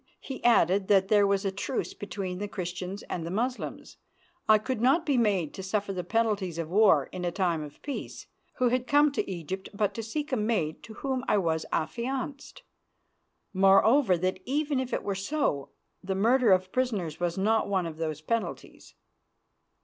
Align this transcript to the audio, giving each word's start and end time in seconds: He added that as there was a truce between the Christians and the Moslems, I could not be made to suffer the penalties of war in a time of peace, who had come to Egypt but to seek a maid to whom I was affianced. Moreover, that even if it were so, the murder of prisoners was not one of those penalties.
He 0.19 0.43
added 0.43 0.87
that 0.87 1.03
as 1.03 1.09
there 1.11 1.27
was 1.27 1.45
a 1.45 1.51
truce 1.51 1.93
between 1.93 2.39
the 2.39 2.47
Christians 2.47 3.03
and 3.03 3.23
the 3.23 3.29
Moslems, 3.29 3.97
I 4.49 4.57
could 4.57 4.81
not 4.81 5.05
be 5.05 5.15
made 5.15 5.53
to 5.53 5.61
suffer 5.61 5.93
the 5.93 6.03
penalties 6.03 6.57
of 6.57 6.69
war 6.71 7.07
in 7.11 7.23
a 7.23 7.29
time 7.31 7.61
of 7.61 7.79
peace, 7.83 8.25
who 8.55 8.69
had 8.69 8.87
come 8.87 9.11
to 9.11 9.29
Egypt 9.29 9.69
but 9.75 9.93
to 9.93 10.01
seek 10.01 10.31
a 10.31 10.35
maid 10.35 10.81
to 10.85 10.95
whom 10.95 11.23
I 11.27 11.37
was 11.37 11.67
affianced. 11.71 12.63
Moreover, 13.53 14.17
that 14.17 14.39
even 14.43 14.79
if 14.79 14.91
it 14.91 15.03
were 15.03 15.13
so, 15.13 15.69
the 16.03 16.15
murder 16.15 16.51
of 16.51 16.71
prisoners 16.71 17.19
was 17.19 17.37
not 17.37 17.69
one 17.69 17.85
of 17.85 17.97
those 17.97 18.21
penalties. 18.21 18.95